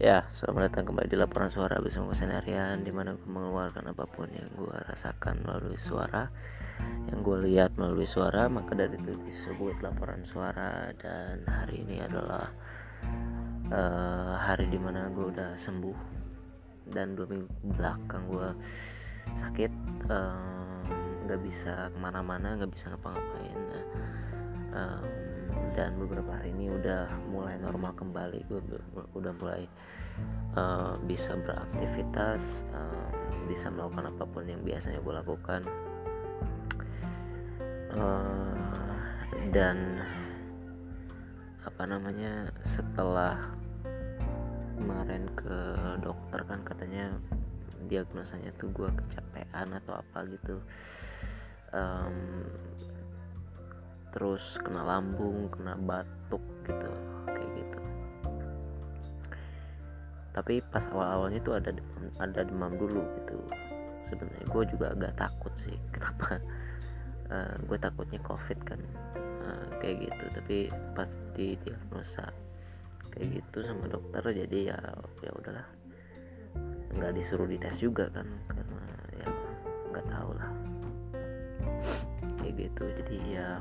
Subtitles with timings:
[0.00, 4.08] Ya, selamat datang kembali di laporan suara bersama gue Senarian Di mana gue mengeluarkan apa
[4.08, 6.24] pun yang gue rasakan melalui suara.
[7.12, 10.88] Yang gue lihat melalui suara Maka dari itu disebut laporan suara.
[10.96, 12.48] Dan hari ini adalah
[13.68, 15.98] uh, Hari di mana gue udah sembuh.
[16.88, 18.48] Dan dua minggu belakang gue
[19.36, 19.72] sakit
[20.08, 20.80] um,
[21.28, 23.60] Gak bisa ke mana-mana, gak bisa ngapa-ngapain.
[24.72, 25.29] Um,
[25.78, 28.60] dan beberapa hari ini udah mulai normal kembali gue
[29.14, 29.64] udah mulai
[30.58, 32.42] uh, bisa beraktivitas
[32.74, 33.08] uh,
[33.46, 35.62] bisa melakukan apa pun yang biasanya gue lakukan.
[37.90, 38.54] Uh,
[39.50, 39.98] dan
[41.66, 43.34] apa namanya setelah
[44.78, 45.58] kemarin ke
[45.98, 47.18] dokter kan katanya
[47.90, 50.62] diagnosanya tuh gue kecapean atau apa gitu.
[51.74, 52.46] Um,
[54.10, 56.90] terus kena lambung kena batuk gitu
[57.26, 57.80] kayak gitu.
[60.30, 63.38] Tapi pas awal-awalnya tuh ada demam, ada demam dulu gitu.
[64.10, 66.38] Sebenarnya gue juga agak takut sih kenapa?
[67.30, 68.80] Uh, eh, gue takutnya covid kan.
[69.42, 70.24] Uh, kayak gitu.
[70.34, 70.56] Tapi
[70.94, 72.30] pas di diagnosa
[73.10, 74.78] kayak gitu sama dokter jadi ya
[75.22, 75.66] ya udahlah.
[76.94, 78.82] Nggak disuruh dites juga kan karena
[79.18, 79.28] ya
[79.90, 80.50] nggak tahu lah.
[82.38, 82.84] Kayak gitu.
[83.02, 83.58] Jadi ya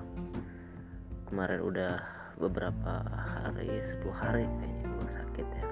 [1.30, 1.94] kemarin udah
[2.42, 5.68] beberapa hari 10 hari kayaknya gue sakit ya.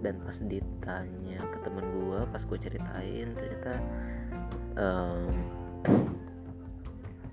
[0.00, 3.72] Dan pas ditanya ke temen gue pas gue ceritain ternyata
[4.80, 5.34] um,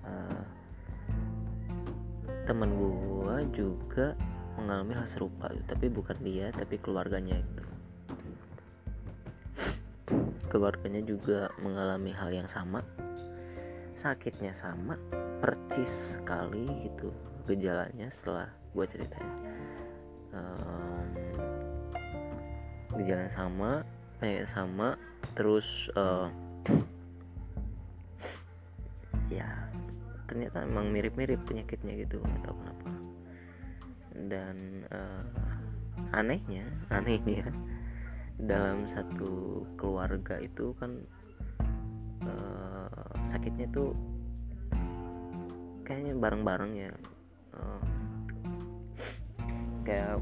[0.03, 0.43] uh,
[2.47, 4.19] temen gue juga
[4.59, 5.65] mengalami hal serupa gitu.
[5.65, 7.65] tapi bukan dia tapi keluarganya itu
[10.51, 12.83] keluarganya juga mengalami hal yang sama
[14.03, 14.99] sakitnya sama
[15.39, 17.09] percis sekali gitu
[17.47, 19.31] gejalanya setelah gue ceritain
[20.35, 21.07] um,
[22.99, 23.71] gejalanya sama
[24.19, 24.99] kayak sama
[25.35, 26.27] terus uh,
[29.31, 29.47] ya
[30.27, 32.91] ternyata emang mirip-mirip penyakitnya gitu nggak kenapa.
[34.13, 34.55] Dan
[34.89, 35.23] uh,
[36.15, 36.65] anehnya
[36.97, 37.45] anehnya
[38.41, 41.05] dalam satu keluarga itu kan
[43.33, 43.97] sakitnya tuh
[45.81, 46.93] kayaknya bareng-bareng ya.
[47.57, 47.81] Uh,
[49.83, 50.21] kayak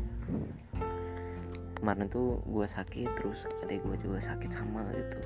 [1.77, 5.19] kemarin tuh gue sakit terus adik gue juga sakit sama gitu.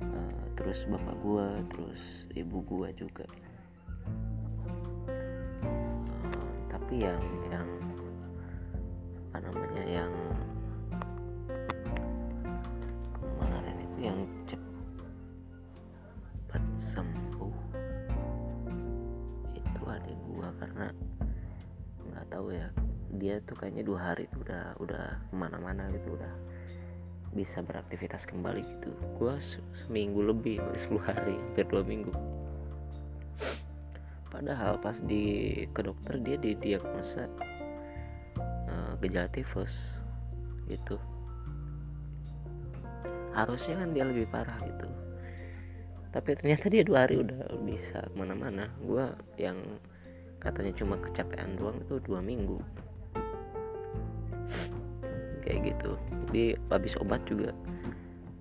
[0.00, 2.02] Uh, terus bapak gue terus
[2.38, 3.26] ibu gue juga.
[5.10, 7.20] Uh, tapi yang
[23.60, 26.32] kayaknya dua hari tuh udah udah ke mana-mana gitu udah
[27.36, 28.90] bisa beraktivitas kembali gitu.
[29.20, 29.36] Gue
[29.84, 32.10] seminggu lebih 10 hari hampir dua minggu.
[34.32, 37.28] Padahal pas di ke dokter dia didiagnosa
[38.40, 39.92] uh, gejala tifus
[40.66, 40.96] gitu.
[43.36, 44.88] Harusnya kan dia lebih parah gitu.
[46.10, 48.66] Tapi ternyata dia dua hari udah bisa ke mana-mana.
[48.82, 49.06] Gue
[49.38, 49.60] yang
[50.42, 52.58] katanya cuma kecapean doang itu dua minggu
[55.50, 55.98] kayak gitu.
[56.30, 57.50] Jadi habis obat juga.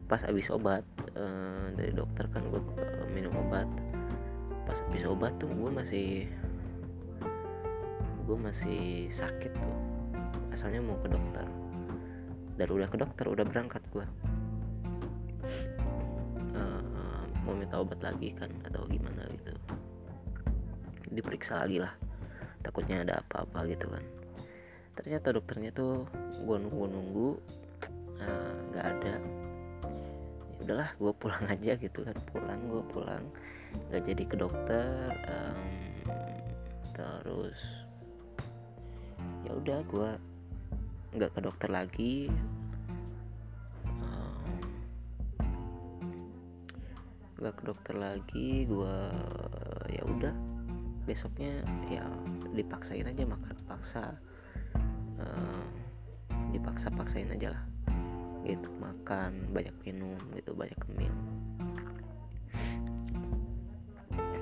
[0.05, 0.85] Pas habis obat
[1.17, 3.65] uh, dari dokter kan gue uh, minum obat.
[4.69, 6.29] Pas habis obat tuh gue masih
[8.29, 9.77] gue masih sakit tuh.
[10.53, 11.45] Asalnya mau ke dokter.
[12.61, 14.05] Dan udah ke dokter udah berangkat gue
[16.53, 19.55] uh, mau minta obat lagi kan atau gimana gitu.
[21.09, 21.95] Diperiksa lagi lah.
[22.61, 24.18] Takutnya ada apa-apa gitu kan
[24.99, 26.03] ternyata dokternya tuh
[26.43, 27.39] gue nunggu-nunggu
[28.19, 29.15] eh, nggak uh, ada.
[29.15, 33.23] Ya udahlah gue pulang aja gitu kan pulang gue pulang.
[33.87, 35.61] Nggak jadi ke dokter um,
[36.91, 37.59] terus
[39.47, 40.09] ya udah gue
[41.15, 42.15] nggak ke dokter lagi.
[47.39, 48.97] Nggak ke dokter lagi gue
[49.87, 50.35] ya udah
[51.07, 52.03] besoknya ya
[52.51, 54.19] dipaksain aja makan paksa
[55.19, 55.63] uh,
[56.55, 57.63] dipaksa paksain aja lah.
[58.47, 61.13] Gitu makan banyak minum gitu banyak kemil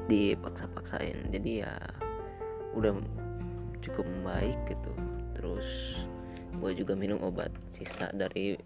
[0.07, 1.73] dipaksa paksain jadi ya
[2.73, 2.95] udah
[3.83, 4.91] cukup baik gitu.
[5.35, 5.67] Terus
[6.57, 8.57] gue juga minum obat sisa dari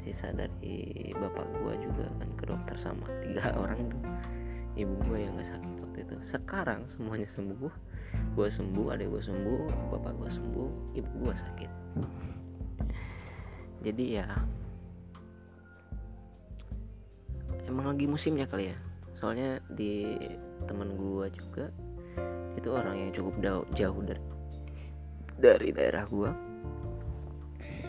[0.00, 4.02] sisa dari bapak gue juga kan ke dokter sama tiga orang tuh
[4.78, 6.14] ibu gue yang gak sakit waktu itu.
[6.30, 7.72] Sekarang semuanya sembuh
[8.10, 9.60] gue sembuh adik gue sembuh
[9.94, 10.68] bapak gue sembuh
[10.98, 11.70] ibu gue sakit.
[13.80, 14.26] Jadi ya
[17.66, 18.78] emang lagi musimnya kali ya.
[19.18, 20.16] Soalnya di
[20.64, 21.68] teman gue juga
[22.58, 23.34] itu orang yang cukup
[23.76, 24.22] jauh, dari
[25.40, 26.30] dari daerah gue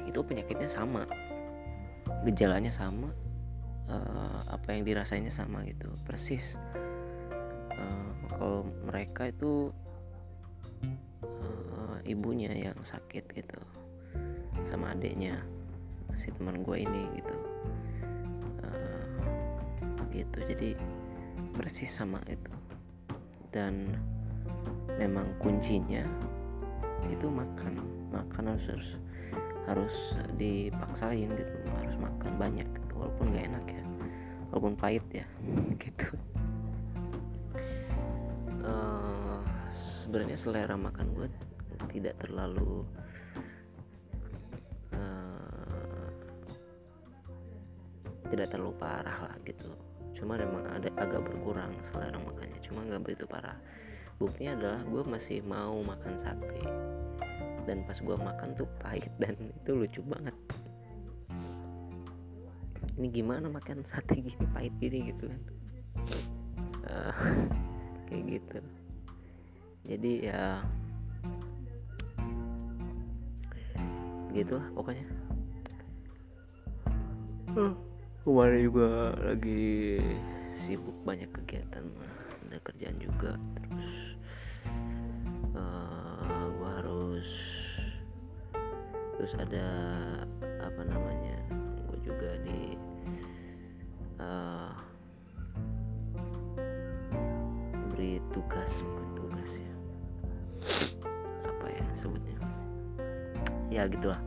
[0.10, 1.06] itu penyakitnya sama.
[2.28, 3.10] Gejalanya sama
[3.92, 5.92] uh, apa yang dirasainya sama gitu.
[6.08, 6.56] Persis
[7.76, 9.76] uh, kalau mereka itu
[11.28, 13.60] uh, ibunya yang sakit gitu
[14.68, 15.44] sama adiknya
[16.16, 17.36] si teman gue ini gitu.
[18.64, 19.04] Uh,
[20.16, 20.40] gitu.
[20.48, 20.70] Jadi
[21.56, 22.52] persis sama itu.
[23.52, 23.96] Dan
[24.96, 26.04] memang kuncinya
[27.12, 27.80] itu makan.
[28.12, 28.90] Makan harus harus
[29.70, 29.96] harus
[30.36, 32.71] dipaksain gitu harus makan banyak.
[33.22, 33.84] Walaupun gak enak ya.
[34.50, 35.26] Walaupun pahit ya
[35.86, 36.10] gitu.
[38.66, 39.42] Uh,
[39.78, 41.30] sebenarnya selera makan gue
[41.94, 42.82] tidak terlalu
[44.98, 46.10] uh,
[48.34, 49.70] tidak terlalu parah lah gitu.
[50.18, 52.58] Cuma memang ada agak berkurang selera makannya.
[52.66, 53.58] Cuma nggak begitu parah.
[54.18, 56.62] Buktinya adalah gue masih mau makan sate.
[57.70, 60.34] Dan pas gue makan tuh pahit dan itu lucu banget
[63.02, 65.42] ini gimana makan sate gini pahit gini gitu kan.
[66.86, 67.14] Uh,
[68.08, 68.60] kayak gitu.
[69.90, 70.62] Jadi ya
[74.32, 75.06] gitu lah pokoknya.
[77.52, 77.76] Hmm.
[78.24, 80.00] kemarin juga lagi
[80.64, 81.84] sibuk banyak kegiatan
[82.48, 83.92] ada kerjaan juga terus
[85.52, 87.28] uh, gua harus
[89.20, 89.68] terus ada
[90.64, 91.36] apa namanya
[94.22, 94.72] uh,
[97.92, 99.74] beri tugas bukan tugas ya.
[101.50, 102.38] Apa ya sebutnya?
[103.74, 104.22] Ya gitulah.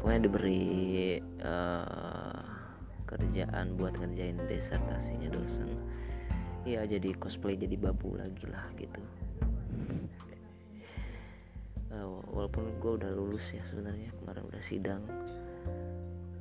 [0.00, 0.64] Pokoknya diberi
[1.44, 2.40] uh,
[3.06, 5.70] kerjaan buat ngerjain desertasinya dosen.
[6.66, 8.98] Ya jadi cosplay jadi babu lagi lah gitu.
[11.86, 15.02] Uh, walaupun gue udah lulus ya sebenarnya kemarin udah sidang.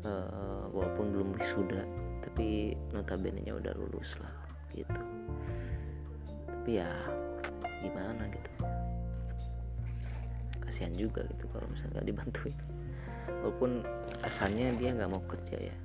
[0.05, 1.81] Uh, walaupun belum wisuda
[2.35, 4.35] tapi notabene nya udah lulus lah
[4.75, 5.01] gitu.
[6.51, 6.91] Tapi ya
[7.79, 8.51] gimana gitu.
[10.59, 12.57] Kasihan juga gitu kalau misalnya gak dibantuin.
[13.39, 13.71] Walaupun
[14.19, 15.77] asalnya dia nggak mau kerja ya.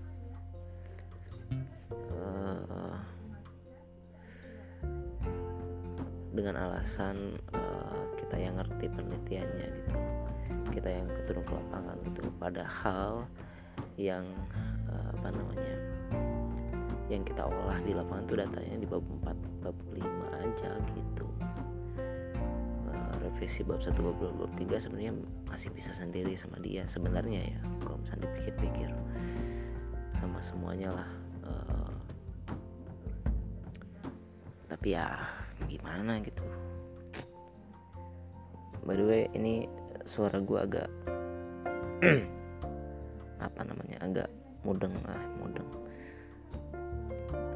[6.35, 9.99] Dengan alasan uh, kita yang ngerti penelitiannya gitu.
[10.75, 12.21] Kita yang keturun ke lapangan gitu.
[12.43, 13.23] Padahal
[13.95, 14.27] yang
[14.91, 16.00] uh, apa namanya
[17.11, 19.99] yang kita olah di lapangan itu datanya di bab 4 bab 5
[20.47, 21.27] aja gitu.
[22.87, 25.13] Uh, revisi bab 1 bab 2 bab 3 sebenarnya
[25.51, 28.91] masih bisa sendiri sama dia sebenarnya ya kalau misalnya dipikir-pikir.
[30.23, 31.11] Sama semuanya lah
[31.51, 31.93] uh,
[34.71, 35.19] tapi ya
[35.67, 36.47] gimana gitu.
[38.87, 39.67] By the way ini
[40.07, 40.89] suara gue agak
[43.51, 44.29] apa namanya agak
[44.63, 45.67] mudeng lah mudeng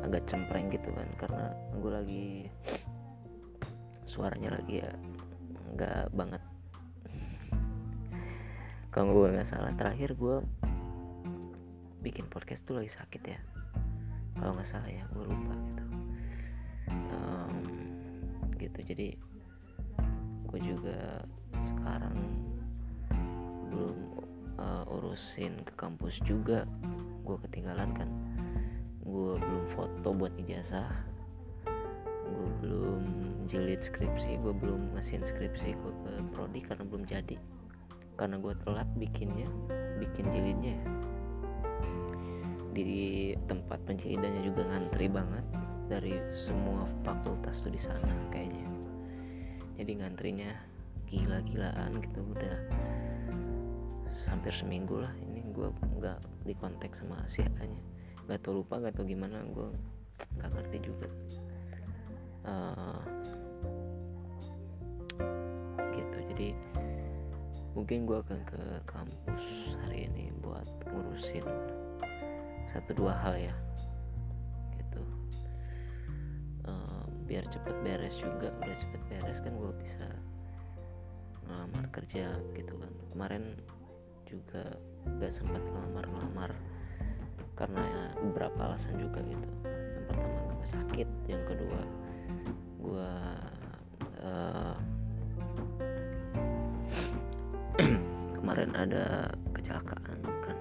[0.05, 1.45] agak cempreng gitu kan karena
[1.81, 2.27] gue lagi
[4.05, 4.91] suaranya lagi ya
[5.75, 6.43] nggak banget.
[8.95, 10.38] Kalau gue nggak salah terakhir gue
[11.99, 13.40] bikin podcast tuh lagi sakit ya.
[14.38, 15.85] Kalau nggak salah ya gue lupa gitu.
[18.55, 19.09] Gitu jadi
[20.47, 22.17] gue juga sekarang
[23.69, 23.99] belum
[24.62, 26.64] uh, urusin ke kampus juga.
[27.26, 28.09] Gue ketinggalan kan
[29.14, 30.90] gue belum foto buat ijazah.
[32.26, 33.02] Gue belum
[33.47, 37.38] jilid skripsi gue belum ngasihin skripsi gue ke prodi karena belum jadi.
[38.18, 39.47] Karena gue telat bikinnya
[40.02, 40.75] bikin jilidnya.
[40.75, 41.04] Ya
[42.75, 45.47] di tempat penjilidannya juga ngantri banget
[45.87, 48.66] dari semua fakultas tuh di sana kayaknya.
[49.78, 50.50] Jadi ngantrinya
[51.06, 52.56] gila-gilaan gitu udah
[54.26, 57.47] hampir seminggu lah ini gue nggak di kontak sama si
[58.25, 59.69] nggak tau lupa nggak tau gimana gue
[60.40, 61.09] nggak ngerti juga.
[62.45, 63.00] Uh,
[65.95, 66.19] gitu.
[66.35, 66.49] Jadi
[67.73, 69.45] mungkin gue akan ke kampus
[69.85, 71.47] hari ini buat ngurusin
[72.73, 73.54] satu dua hal ya.
[77.25, 80.07] Biar cepet beres juga udah cepet beres kan gue bisa
[81.49, 82.93] ngelamar kerja gitu kan.
[83.11, 83.45] Kemarin
[84.28, 84.62] juga
[85.19, 86.52] gak sempat ngelamar-ngelamar
[87.57, 87.94] karena ya
[88.45, 89.49] beberapa alasan juga gitu.
[89.65, 91.09] Yang pertama gue sakit.
[91.33, 91.81] Yang kedua
[92.85, 93.13] gue
[94.21, 94.77] uh,
[98.37, 100.59] kemarin ada kecelakaan kan.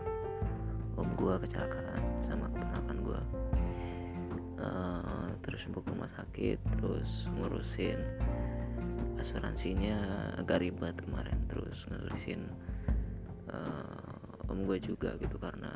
[0.95, 3.21] Om gue kecelakaan sama keponakan gue
[4.63, 7.99] uh, terus buka rumah sakit terus ngurusin
[9.19, 9.99] asuransinya
[10.39, 11.35] agak ribet kemarin.
[11.51, 12.47] Terus ngurusin
[13.51, 15.75] uh, om gue juga gitu karena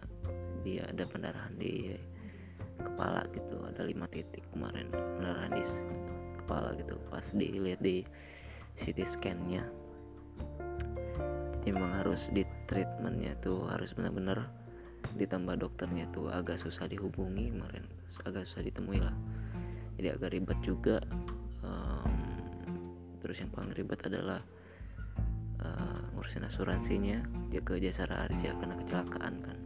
[0.67, 1.95] dia ada pendarahan di
[2.75, 3.55] kepala gitu.
[3.63, 5.63] Ada lima titik kemarin pendarahan di
[6.43, 6.99] kepala gitu.
[7.07, 8.03] Pas dilihat di
[8.83, 9.63] CT scan-nya.
[11.63, 14.51] Jadi memang harus di treatmentnya tuh harus benar-benar
[15.15, 16.27] ditambah dokternya tuh.
[16.27, 17.87] Agak susah dihubungi kemarin
[18.27, 19.13] agak susah ditemui lah.
[19.95, 20.97] Jadi agak ribet juga.
[21.61, 22.13] Um,
[23.23, 24.41] terus yang paling ribet adalah
[25.61, 27.21] uh, ngurusin asuransinya.
[27.53, 29.56] Dia ke jasara harja karena kecelakaan kan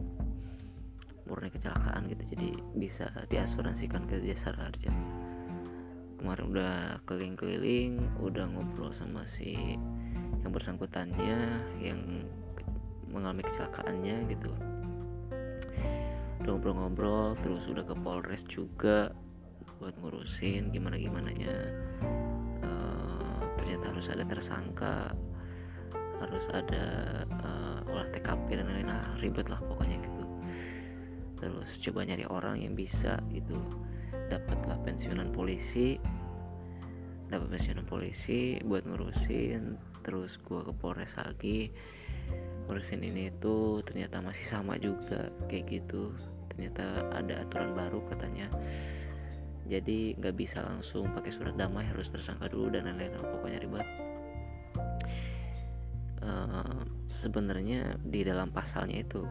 [1.26, 2.22] murni kecelakaan gitu.
[2.34, 4.92] Jadi bisa diasuransikan ke jasara harja.
[6.18, 6.74] Kemarin udah
[7.06, 9.78] keliling-keliling udah ngobrol sama si
[10.42, 11.38] yang bersangkutannya
[11.82, 12.26] yang
[13.10, 14.50] mengalami kecelakaannya gitu.
[16.42, 19.14] Udah ngobrol-ngobrol terus udah ke Polres juga
[19.82, 21.50] buat ngurusin gimana gimananya
[22.62, 25.10] uh, ternyata harus ada tersangka
[26.22, 26.84] harus ada
[27.42, 28.94] uh, olah TKP dan lain-lain.
[28.94, 30.21] Nah, ribet lah pokoknya gitu
[31.42, 33.58] terus coba nyari orang yang bisa gitu.
[34.30, 35.98] Dapatlah pensiunan polisi.
[37.26, 39.74] Dapat pensiunan polisi buat ngurusin.
[40.06, 41.74] Terus gua ke Polres lagi
[42.70, 43.82] ngurusin ini itu.
[43.82, 46.14] Ternyata masih sama juga kayak gitu.
[46.54, 48.46] Ternyata ada aturan baru katanya.
[49.66, 53.18] Jadi nggak bisa langsung pakai surat damai harus tersangka dulu dan lain-lain.
[53.18, 53.88] Pokoknya ribet.
[56.22, 56.86] Uh,
[57.18, 59.26] sebenarnya di dalam pasalnya itu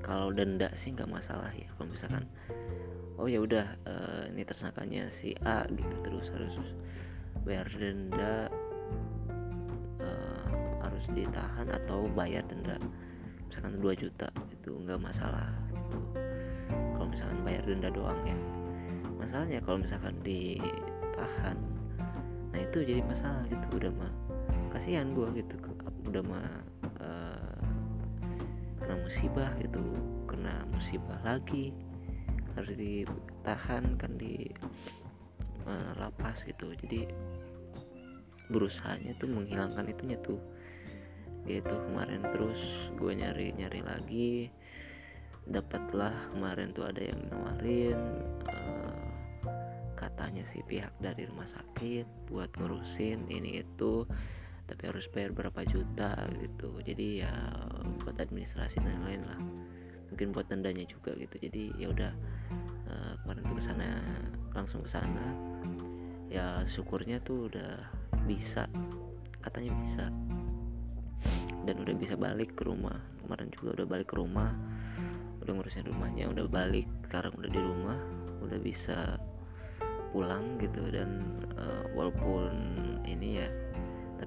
[0.00, 2.24] kalau denda sih nggak masalah ya kalau misalkan
[3.20, 6.56] oh ya udah uh, ini tersangkanya si A gitu terus harus
[7.44, 8.48] bayar denda
[10.00, 10.44] uh,
[10.80, 12.76] harus ditahan atau bayar denda.
[13.48, 15.98] Misalkan 2 juta itu nggak masalah gitu.
[16.70, 18.36] Kalau misalkan bayar denda doang ya.
[19.20, 21.58] Masalahnya kalau misalkan ditahan
[22.50, 24.12] nah itu jadi masalah gitu udah mah
[24.74, 25.54] kasihan gua gitu
[26.10, 26.50] udah mah
[29.10, 29.82] musibah gitu
[30.30, 31.74] kena musibah lagi
[32.54, 34.46] harus ditahan kan di
[35.66, 36.70] uh, lapas gitu.
[36.78, 37.10] Jadi
[38.54, 40.38] berusahanya tuh menghilangkan itunya tuh.
[41.42, 42.62] Gitu kemarin terus
[42.94, 44.46] gue nyari nyari lagi.
[45.50, 47.98] Dapatlah kemarin tuh ada yang nawarin
[48.46, 49.10] uh,
[49.98, 54.06] katanya sih pihak dari rumah sakit buat ngurusin ini itu
[54.70, 56.78] tapi harus bayar berapa juta gitu.
[56.86, 57.32] Jadi ya
[58.06, 59.40] buat administrasi dan lain-lain lah.
[60.14, 61.34] Mungkin buat tendanya juga gitu.
[61.42, 62.12] Jadi ya udah
[62.86, 63.88] uh, kemarin tuh ke sana
[64.54, 65.26] langsung ke sana
[66.30, 67.82] ya syukurnya tuh udah
[68.30, 68.70] bisa
[69.42, 70.06] katanya bisa.
[71.66, 73.02] Dan udah bisa balik ke rumah.
[73.26, 74.54] Kemarin juga udah balik ke rumah
[75.40, 77.96] udah ngurusin rumahnya udah balik sekarang udah di rumah
[78.44, 79.18] udah bisa
[80.14, 80.94] pulang gitu.
[80.94, 81.26] Dan
[81.58, 82.54] uh, walaupun
[83.02, 83.48] ini ya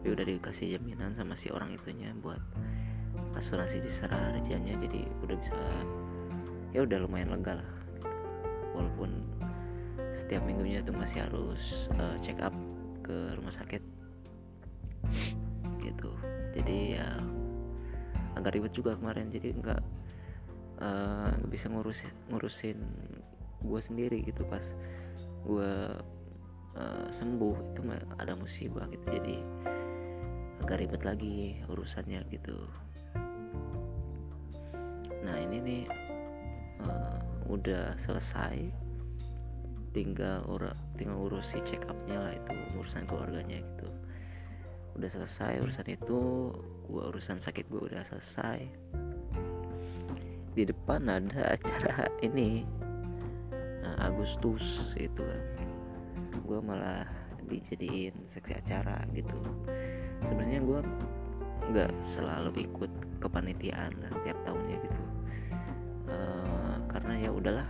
[0.03, 2.43] tapi udah dikasih jaminan sama si orang itunya buat
[3.39, 5.55] asuransi jasa harjanya jadi udah bisa
[6.75, 7.69] ya udah lumayan lega lah.
[8.75, 9.23] Walaupun
[10.11, 12.51] setiap minggunya tuh masih harus uh, check up
[12.99, 13.79] ke rumah sakit.
[15.79, 16.11] Gitu.
[16.51, 17.23] Jadi ya
[18.35, 19.81] agak ribet juga kemarin jadi nggak
[20.83, 22.75] uh, bisa ngurusin ngurusin
[23.63, 24.43] gue sendiri gitu.
[24.51, 24.67] Pas
[25.47, 25.71] gue
[26.75, 27.87] uh, sembuh itu
[28.19, 29.07] ada musibah gitu.
[29.07, 29.39] Jadi
[30.63, 32.55] agak ribet lagi urusannya gitu.
[35.19, 35.83] Nah ini nih
[36.87, 37.19] uh,
[37.51, 38.71] udah selesai.
[39.91, 43.91] Tinggal ura, tinggal urusi check upnya lah itu urusan keluarganya gitu.
[44.95, 46.19] Udah selesai urusan itu
[46.87, 48.63] gua urusan sakit gue udah selesai.
[50.55, 52.63] Di depan ada acara ini
[53.83, 54.63] nah, Agustus
[54.95, 55.43] itu kan.
[56.47, 57.03] Gue malah
[57.47, 59.37] dijadiin seksi acara gitu.
[60.27, 60.79] Sebenarnya gue
[61.71, 62.91] nggak selalu ikut
[63.23, 65.01] kepanitiaan lah tiap tahunnya gitu.
[66.11, 67.67] Uh, karena ya udahlah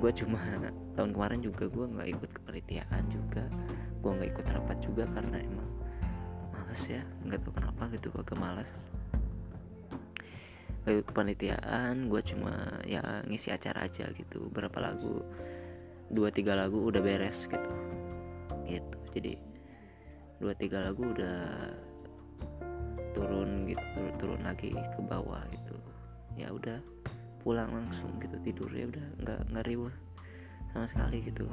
[0.00, 0.40] gue cuma
[0.96, 3.44] tahun kemarin juga gue nggak ikut kepanitiaan juga
[4.00, 5.70] gue nggak ikut rapat juga karena emang
[6.52, 8.70] males ya nggak tahu kenapa gitu gue malas
[10.80, 15.20] ke kepanitiaan gue cuma ya ngisi acara aja gitu berapa lagu
[16.10, 17.70] dua tiga lagu udah beres gitu.
[18.66, 19.34] Gitu jadi
[20.40, 21.68] dua tiga lagu udah
[23.12, 25.76] turun gitu turun, turun lagi ke bawah gitu.
[26.38, 26.78] Ya udah
[27.42, 28.70] pulang langsung gitu tidur.
[28.72, 29.92] Ya udah nggak nggak riuh
[30.72, 31.44] sama sekali gitu.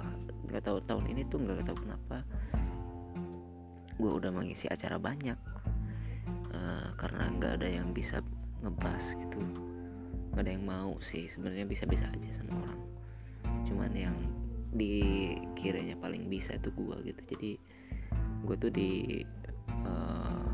[0.47, 2.17] Nggak tahu tahun ini tuh nggak tahu kenapa
[3.97, 5.39] gue udah mengisi acara banyak
[6.53, 8.21] uh, karena nggak ada yang bisa
[8.61, 9.41] ngebas gitu.
[10.31, 12.81] Nggak ada yang mau sih sebenarnya bisa-bisa aja sama orang.
[13.65, 14.17] Cuman yang
[14.73, 17.21] dikiranya paling bisa itu gue gitu.
[17.35, 17.51] Jadi
[18.43, 18.91] gue tuh di
[19.85, 20.51] uh,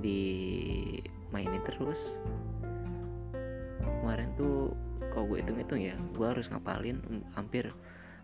[0.00, 0.22] di
[1.32, 2.00] mainin terus.
[3.82, 4.72] Kemarin tuh
[5.12, 7.02] kalau gue hitung-hitung ya gue harus ngapalin
[7.34, 7.72] hampir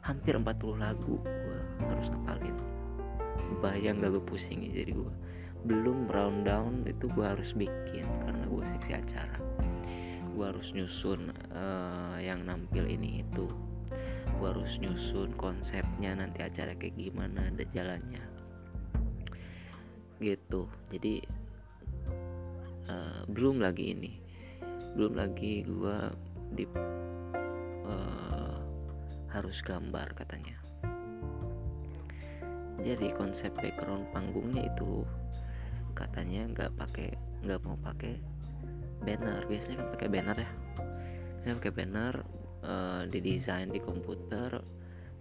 [0.03, 0.45] hampir 40
[0.79, 2.57] lagu gue harus ngapalin.
[3.61, 5.13] Bayang gak gue pusing jadi gue
[5.63, 9.39] belum round down itu gue harus bikin karena gue seksi acara.
[10.33, 13.47] Gue harus nyusun uh, yang nampil ini itu
[14.43, 18.27] gue harus nyusun konsepnya nanti acara kayak gimana ada jalannya.
[20.19, 20.67] Gitu.
[20.91, 21.23] Jadi
[22.91, 24.19] uh, belum lagi ini.
[24.99, 25.99] Belum lagi gue
[26.59, 26.67] di
[27.87, 28.59] uh,
[29.31, 30.59] harus gambar katanya.
[32.83, 35.07] Jadi konsep background panggungnya itu
[35.95, 37.15] katanya nggak pakai
[37.47, 38.19] nggak mau pakai
[39.07, 39.47] banner.
[39.47, 40.51] Biasanya kan pakai banner ya.
[41.47, 44.63] Saya pakai banner uh, didesain di komputer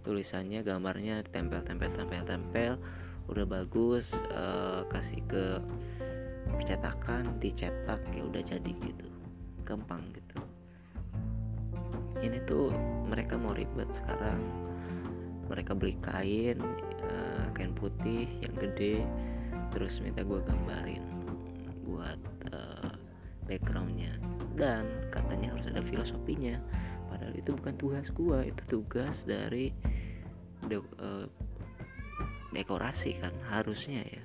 [0.02, 2.72] tulisannya gambarnya tempel tempel tempel tempel
[3.30, 5.44] udah bagus uh, kasih ke
[6.58, 9.06] percetakan dicetak ya udah jadi gitu.
[9.62, 10.38] Gampang gitu.
[12.18, 12.74] Ini tuh
[13.06, 14.42] mereka mau ribet sekarang.
[15.46, 16.58] Mereka beli kain
[17.06, 19.06] uh, kain putih yang gede
[19.72, 21.04] terus minta gue gambarin
[21.86, 22.20] buat
[22.50, 22.92] uh,
[23.46, 24.18] backgroundnya.
[24.58, 24.84] Dan
[25.14, 26.58] katanya harus ada filosofinya
[27.22, 29.70] padahal itu bukan tugas gue itu tugas dari
[30.66, 31.30] de uh,
[32.50, 34.24] dekorasi kan harusnya ya.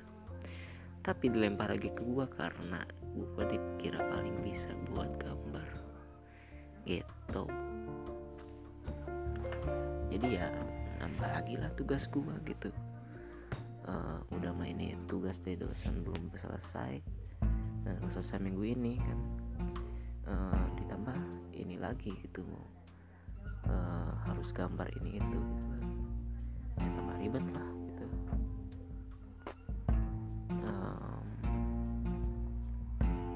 [1.06, 2.82] Tapi dilempar lagi ke gue karena
[3.14, 5.70] gue dikira paling bisa buat gambar.
[6.90, 7.44] Gitu.
[10.10, 10.50] Jadi ya
[10.98, 12.74] nambah lagi lah tugas gua gitu.
[13.86, 16.98] Uh, udah mainin tugas dari dosen belum selesai.
[17.86, 19.20] Dan selesai minggu ini kan.
[20.28, 21.18] Uh, ditambah
[21.54, 22.42] ini lagi gitu
[23.68, 25.78] uh, harus gambar ini itu gitu
[26.78, 28.06] ya tambah ribet lah gitu.
[30.64, 31.26] Um,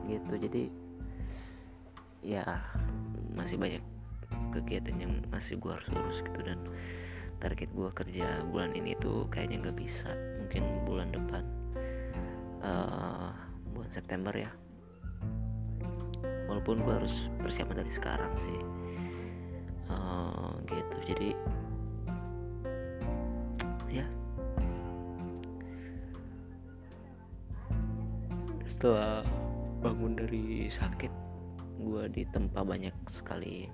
[0.07, 0.63] gitu jadi
[2.21, 2.45] ya
[3.33, 3.83] masih banyak
[4.51, 6.39] kegiatan yang masih gue harus urus gitu.
[6.43, 6.59] Dan
[7.41, 11.43] target gue kerja bulan ini tuh kayaknya nggak bisa mungkin bulan depan
[12.61, 13.33] uh,
[13.73, 14.51] bulan September ya.
[16.45, 18.59] Walaupun gue harus persiapan dari sekarang sih
[21.05, 21.29] jadi
[23.89, 24.05] ya.
[28.69, 29.25] Setelah
[29.81, 31.11] bangun dari sakit
[31.81, 33.65] gue ditempa banyak sekali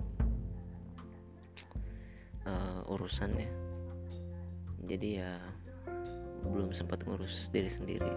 [2.48, 3.48] uh, urusannya
[4.88, 5.32] jadi ya
[6.48, 8.12] belum sempat ngurus diri sendiri.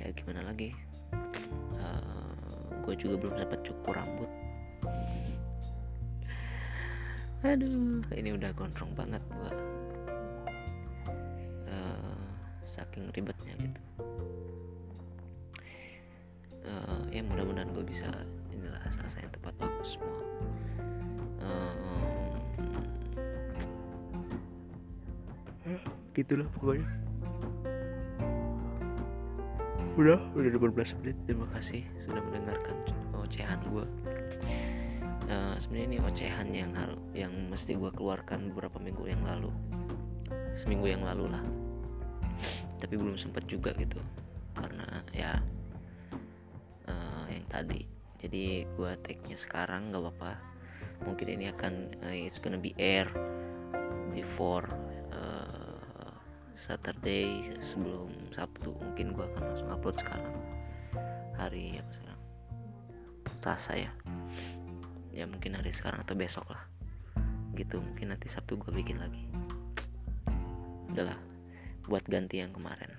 [0.00, 0.72] Ya gimana lagi?
[1.76, 4.41] Uh, eh, gue juga belum sempat cukur rambut
[7.42, 9.52] aduh ini udah gondrong banget gue
[11.66, 12.26] uh,
[12.70, 13.80] saking ribetnya gitu.
[16.62, 18.06] Uh, ya mudah-mudahan gue bisa
[18.54, 20.22] inilah selesai tepat waktu semua.
[26.12, 26.84] Gitulah pokoknya.
[29.96, 31.16] Udah udah 18 menit.
[31.24, 32.76] Terima kasih sudah mendengarkan
[33.16, 33.86] ocehan gue
[35.28, 39.50] uh, sebenarnya ini ocehan yang hal yang mesti gue keluarkan beberapa minggu yang lalu.
[40.58, 41.44] Seminggu yang lalu lah.
[42.80, 43.98] Tapi belum sempat juga gitu.
[44.56, 45.38] Karena ya
[46.88, 47.86] uh, yang tadi.
[48.22, 50.32] Jadi gue take-nya sekarang nggak apa-apa.
[51.02, 51.72] Mungkin ini akan
[52.06, 53.06] uh, it's gonna be air
[54.14, 54.66] before
[56.62, 58.70] Saturday sebelum Sabtu.
[58.78, 60.30] Mungkin gue akan langsung upload sekarang.
[61.34, 62.22] Hari apa sekarang?
[63.42, 63.90] Selasa ya
[65.12, 66.64] ya mungkin hari sekarang atau besok lah.
[67.52, 69.22] Gitu mungkin nanti Sabtu gue bikin lagi.
[70.92, 71.16] Udahlah
[71.86, 72.90] buat ganti yang kemarin.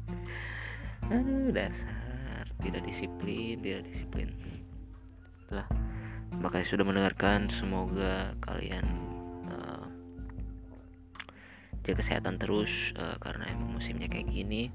[1.12, 2.44] Aduh dasar.
[2.60, 4.28] Tidak disiplin tidak disiplin.
[5.52, 5.68] Lah.
[6.40, 7.50] Makasih sudah mendengarkan.
[7.50, 9.10] Semoga kalian
[11.90, 12.70] jaga kesehatan terus
[13.02, 14.70] uh, karena emang musimnya kayak gini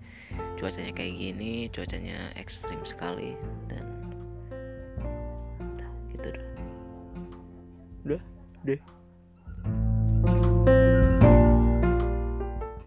[0.60, 3.40] cuacanya kayak gini cuacanya ekstrim sekali
[3.72, 3.95] dan
[8.66, 8.80] deh